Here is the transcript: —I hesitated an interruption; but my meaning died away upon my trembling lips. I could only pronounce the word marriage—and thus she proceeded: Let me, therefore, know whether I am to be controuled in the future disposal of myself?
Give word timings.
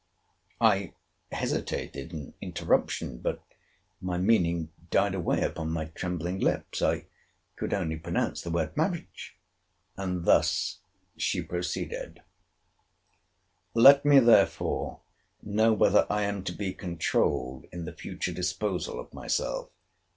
—I 0.75 0.93
hesitated 1.31 2.11
an 2.11 2.33
interruption; 2.41 3.19
but 3.19 3.39
my 4.01 4.17
meaning 4.17 4.71
died 4.89 5.13
away 5.13 5.43
upon 5.43 5.69
my 5.69 5.91
trembling 5.93 6.39
lips. 6.39 6.81
I 6.81 7.05
could 7.55 7.71
only 7.71 7.97
pronounce 7.97 8.41
the 8.41 8.49
word 8.49 8.75
marriage—and 8.75 10.25
thus 10.25 10.79
she 11.17 11.43
proceeded: 11.43 12.23
Let 13.75 14.03
me, 14.03 14.17
therefore, 14.17 15.01
know 15.43 15.71
whether 15.71 16.07
I 16.09 16.23
am 16.23 16.43
to 16.45 16.51
be 16.51 16.73
controuled 16.73 17.65
in 17.71 17.85
the 17.85 17.93
future 17.93 18.33
disposal 18.33 18.99
of 18.99 19.13
myself? 19.13 19.69